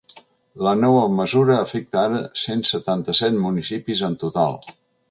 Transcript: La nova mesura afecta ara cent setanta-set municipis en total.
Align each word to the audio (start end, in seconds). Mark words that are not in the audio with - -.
La 0.67 0.71
nova 0.77 1.03
mesura 1.17 1.59
afecta 1.65 2.01
ara 2.07 2.23
cent 2.47 2.65
setanta-set 2.73 3.39
municipis 3.47 4.07
en 4.11 4.23
total. 4.27 4.61